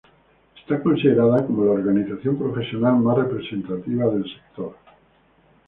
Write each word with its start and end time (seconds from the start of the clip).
Está 0.59 0.81
considerada 0.81 1.45
como 1.45 1.63
la 1.63 1.73
organización 1.73 2.35
profesional 2.35 2.97
más 2.97 3.19
representativa 3.19 4.05
del 4.09 4.23
sector. 4.23 4.75